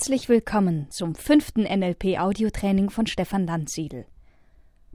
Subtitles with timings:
[0.00, 4.06] Herzlich willkommen zum fünften NLP-Audiotraining von Stefan Landsiedel.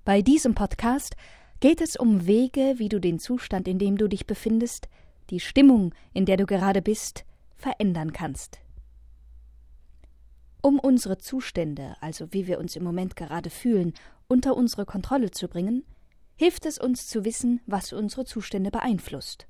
[0.04, 1.16] Bei diesem Podcast
[1.60, 4.90] geht es um Wege, wie du den Zustand, in dem du dich befindest,
[5.30, 7.24] die Stimmung, in der du gerade bist,
[7.54, 8.58] verändern kannst.
[10.64, 13.94] Um unsere Zustände, also wie wir uns im Moment gerade fühlen,
[14.28, 15.84] unter unsere Kontrolle zu bringen,
[16.36, 19.46] hilft es uns zu wissen, was unsere Zustände beeinflusst.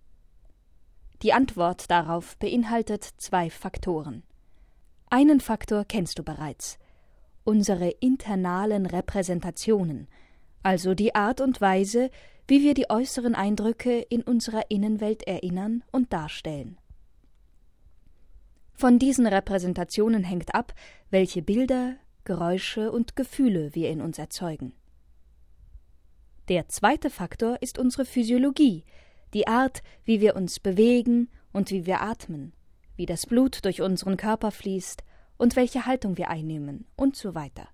[1.22, 4.24] Die Antwort darauf beinhaltet zwei Faktoren.
[5.10, 6.80] Einen Faktor kennst du bereits
[7.46, 10.08] unsere internalen Repräsentationen,
[10.64, 12.10] also die Art und Weise,
[12.48, 16.78] wie wir die äußeren Eindrücke in unserer Innenwelt erinnern und darstellen.
[18.74, 20.74] Von diesen Repräsentationen hängt ab,
[21.12, 24.74] welche Bilder, Geräusche und Gefühle wir in uns erzeugen.
[26.50, 28.84] Der zweite Faktor ist unsere Physiologie,
[29.36, 32.54] die Art, wie wir uns bewegen und wie wir atmen
[32.96, 35.04] wie das Blut durch unseren Körper fließt
[35.38, 37.68] und welche Haltung wir einnehmen und so weiter.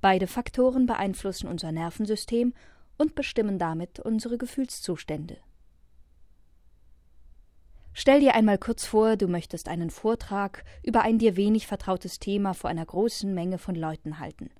[0.00, 2.54] Beide Faktoren beeinflussen unser Nervensystem
[2.96, 5.38] und bestimmen damit unsere Gefühlszustände.
[7.92, 12.54] Stell dir einmal kurz vor, du möchtest einen Vortrag über ein dir wenig vertrautes Thema
[12.54, 14.50] vor einer großen Menge von Leuten halten.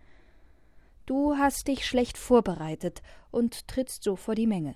[1.07, 4.75] Du hast dich schlecht vorbereitet und trittst so vor die Menge.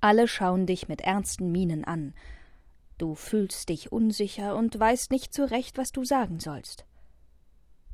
[0.00, 2.14] Alle schauen dich mit ernsten Mienen an.
[2.98, 6.84] Du fühlst dich unsicher und weißt nicht so recht, was du sagen sollst.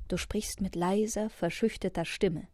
[0.09, 2.47] Du sprichst mit leiser, verschüchterter Stimme.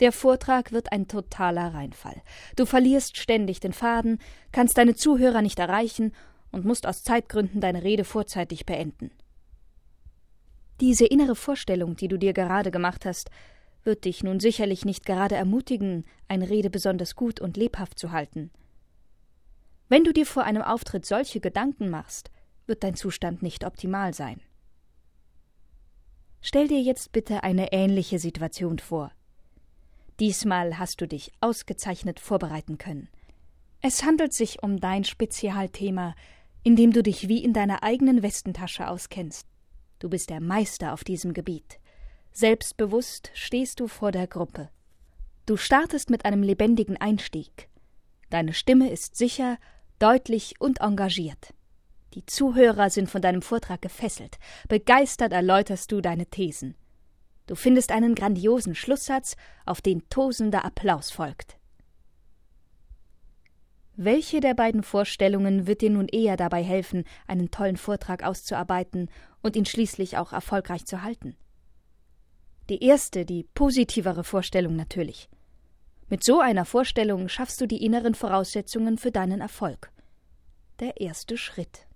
[0.00, 2.22] Der Vortrag wird ein totaler Reinfall.
[2.56, 4.18] Du verlierst ständig den Faden,
[4.50, 6.12] kannst deine Zuhörer nicht erreichen
[6.50, 9.10] und musst aus Zeitgründen deine Rede vorzeitig beenden.
[10.80, 13.30] Diese innere Vorstellung, die du dir gerade gemacht hast,
[13.84, 18.50] wird dich nun sicherlich nicht gerade ermutigen, eine Rede besonders gut und lebhaft zu halten.
[19.88, 22.30] Wenn du dir vor einem Auftritt solche Gedanken machst,
[22.66, 24.40] wird dein Zustand nicht optimal sein.
[26.40, 29.12] Stell dir jetzt bitte eine ähnliche Situation vor.
[30.18, 33.08] Diesmal hast du dich ausgezeichnet vorbereiten können.
[33.80, 36.14] Es handelt sich um dein Spezialthema,
[36.62, 39.46] in dem du dich wie in deiner eigenen Westentasche auskennst.
[39.98, 41.80] Du bist der Meister auf diesem Gebiet.
[42.34, 44.70] Selbstbewusst stehst du vor der Gruppe.
[45.44, 47.68] Du startest mit einem lebendigen Einstieg.
[48.30, 49.58] Deine Stimme ist sicher,
[49.98, 51.52] deutlich und engagiert.
[52.14, 54.38] Die Zuhörer sind von deinem Vortrag gefesselt.
[54.68, 56.74] Begeistert erläuterst du deine Thesen.
[57.46, 61.58] Du findest einen grandiosen Schlusssatz, auf den tosender Applaus folgt.
[63.94, 69.10] Welche der beiden Vorstellungen wird dir nun eher dabei helfen, einen tollen Vortrag auszuarbeiten
[69.42, 71.36] und ihn schließlich auch erfolgreich zu halten?
[72.72, 75.28] Die erste, die positivere Vorstellung natürlich.
[76.08, 79.92] Mit so einer Vorstellung schaffst du die inneren Voraussetzungen für deinen Erfolg.
[80.80, 81.86] Der erste Schritt.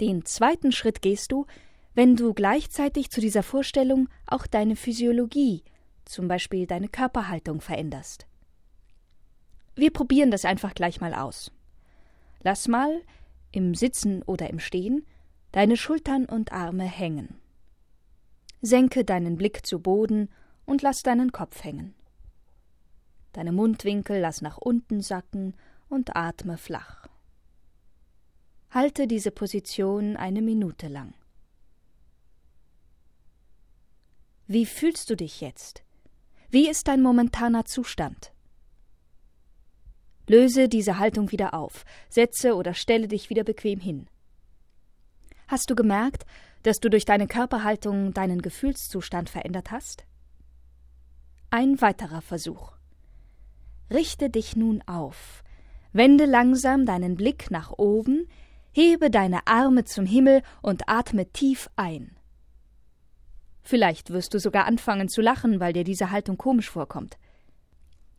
[0.00, 1.44] Den zweiten Schritt gehst du,
[1.94, 5.62] wenn du gleichzeitig zu dieser Vorstellung auch deine Physiologie,
[6.04, 8.26] zum Beispiel deine Körperhaltung veränderst.
[9.76, 11.50] Wir probieren das einfach gleich mal aus.
[12.42, 13.02] Lass mal,
[13.52, 15.06] im Sitzen oder im Stehen,
[15.52, 17.36] deine Schultern und Arme hängen.
[18.60, 20.28] Senke deinen Blick zu Boden
[20.64, 21.94] und lass deinen Kopf hängen.
[23.32, 25.54] Deine Mundwinkel lass nach unten sacken
[25.88, 27.06] und atme flach.
[28.70, 31.14] Halte diese Position eine Minute lang.
[34.46, 35.82] Wie fühlst du dich jetzt?
[36.50, 38.32] Wie ist dein momentaner Zustand?
[40.26, 44.06] Löse diese Haltung wieder auf, setze oder stelle dich wieder bequem hin.
[45.48, 46.26] Hast du gemerkt,
[46.62, 50.04] dass du durch deine Körperhaltung deinen Gefühlszustand verändert hast?
[51.50, 52.72] Ein weiterer Versuch.
[53.90, 55.42] Richte dich nun auf,
[55.92, 58.28] wende langsam deinen Blick nach oben,
[58.72, 62.13] hebe deine Arme zum Himmel und atme tief ein.
[63.64, 67.16] Vielleicht wirst du sogar anfangen zu lachen, weil dir diese Haltung komisch vorkommt.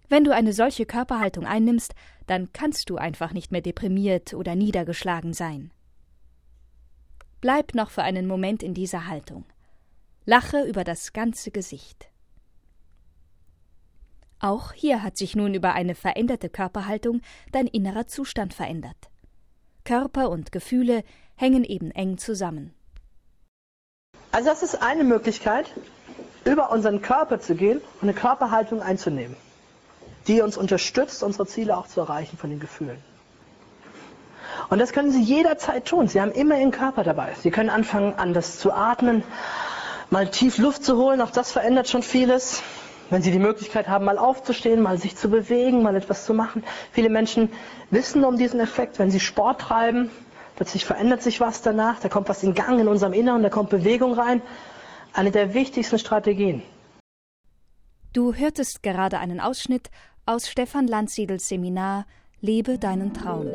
[0.09, 1.93] Wenn du eine solche Körperhaltung einnimmst,
[2.27, 5.71] dann kannst du einfach nicht mehr deprimiert oder niedergeschlagen sein.
[7.41, 9.45] Bleib noch für einen Moment in dieser Haltung.
[10.25, 12.09] Lache über das ganze Gesicht.
[14.39, 17.21] Auch hier hat sich nun über eine veränderte Körperhaltung
[17.51, 19.09] dein innerer Zustand verändert.
[19.83, 21.03] Körper und Gefühle
[21.35, 22.73] hängen eben eng zusammen.
[24.35, 25.71] Also das ist eine Möglichkeit,
[26.43, 29.37] über unseren Körper zu gehen und eine Körperhaltung einzunehmen,
[30.27, 32.97] die uns unterstützt, unsere Ziele auch zu erreichen von den Gefühlen.
[34.67, 36.09] Und das können Sie jederzeit tun.
[36.09, 37.33] Sie haben immer Ihren Körper dabei.
[37.41, 39.23] Sie können anfangen, anders zu atmen,
[40.09, 41.21] mal tief Luft zu holen.
[41.21, 42.61] Auch das verändert schon vieles.
[43.09, 46.61] Wenn Sie die Möglichkeit haben, mal aufzustehen, mal sich zu bewegen, mal etwas zu machen.
[46.91, 47.53] Viele Menschen
[47.89, 50.11] wissen um diesen Effekt, wenn sie Sport treiben,
[50.55, 53.69] plötzlich verändert sich was danach, da kommt was in Gang in unserem Inneren, da kommt
[53.69, 54.41] Bewegung rein.
[55.13, 56.61] Eine der wichtigsten Strategien.
[58.13, 59.89] Du hörtest gerade einen Ausschnitt
[60.25, 62.05] aus Stefan Landsiedels Seminar
[62.41, 63.47] Lebe deinen Traum.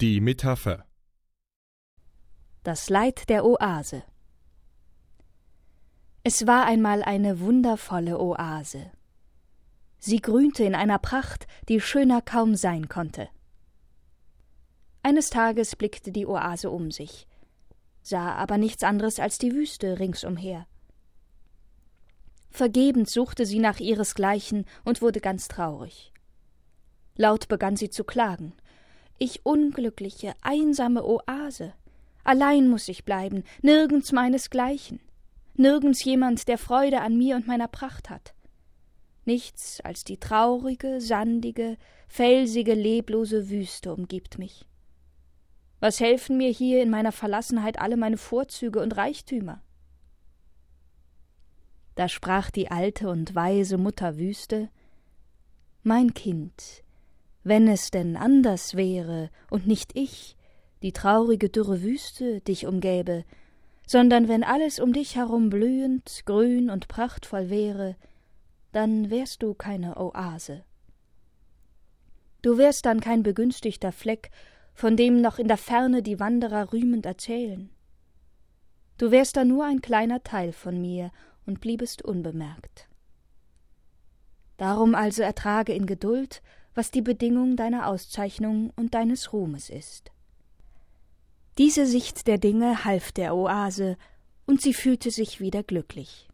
[0.00, 0.84] Die Metapher
[2.64, 4.04] Das Leid der Oase
[6.22, 8.92] Es war einmal eine wundervolle Oase.
[9.98, 13.28] Sie grünte in einer Pracht, die schöner kaum sein konnte.
[15.02, 17.26] Eines Tages blickte die Oase um sich,
[18.00, 20.68] sah aber nichts anderes als die Wüste ringsumher.
[22.52, 26.12] Vergebens suchte sie nach ihresgleichen und wurde ganz traurig.
[27.16, 28.54] Laut begann sie zu klagen.
[29.18, 31.74] Ich unglückliche, einsame Oase.
[32.24, 35.00] Allein muss ich bleiben, nirgends meinesgleichen.
[35.54, 38.34] Nirgends jemand, der Freude an mir und meiner Pracht hat.
[39.24, 41.76] Nichts als die traurige, sandige,
[42.08, 44.66] felsige, leblose Wüste umgibt mich.
[45.80, 49.62] Was helfen mir hier in meiner Verlassenheit alle meine Vorzüge und Reichtümer?
[51.94, 54.70] Da sprach die alte und weise Mutter Wüste
[55.82, 56.82] Mein Kind,
[57.44, 60.36] wenn es denn anders wäre und nicht ich,
[60.82, 63.24] die traurige dürre Wüste dich umgäbe,
[63.86, 67.96] sondern wenn alles um dich herum blühend, grün und prachtvoll wäre,
[68.72, 70.64] dann wärst du keine Oase.
[72.42, 74.30] Du wärst dann kein begünstigter Fleck,
[74.74, 77.70] von dem noch in der Ferne die Wanderer rühmend erzählen.
[78.98, 81.10] Du wärst dann nur ein kleiner Teil von mir
[81.46, 82.88] und bliebest unbemerkt.
[84.56, 86.42] Darum also ertrage in Geduld
[86.74, 90.10] was die Bedingung deiner Auszeichnung und deines Ruhmes ist.
[91.58, 93.98] Diese Sicht der Dinge half der Oase,
[94.46, 96.28] und sie fühlte sich wieder glücklich.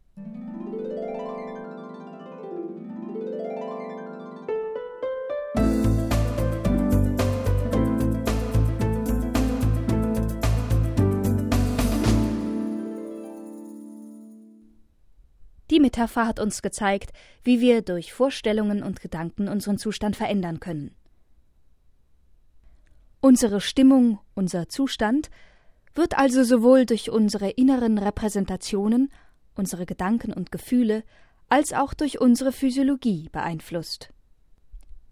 [15.69, 17.11] Die Metapher hat uns gezeigt,
[17.43, 20.95] wie wir durch Vorstellungen und Gedanken unseren Zustand verändern können.
[23.21, 25.29] Unsere Stimmung, unser Zustand
[25.93, 29.11] wird also sowohl durch unsere inneren Repräsentationen,
[29.55, 31.03] unsere Gedanken und Gefühle,
[31.49, 34.13] als auch durch unsere Physiologie beeinflusst.